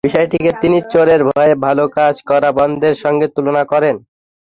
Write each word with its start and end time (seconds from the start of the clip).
বিষয়টিকে 0.07 0.51
তিনি 0.61 0.77
চোরের 0.91 1.21
ভয়ে 1.29 1.53
ভালো 1.65 1.83
কাজ 1.97 2.15
করা 2.29 2.49
বন্ধের 2.59 2.95
সঙ্গে 3.03 3.27
তুলনা 3.35 3.63
করেন। 3.71 3.95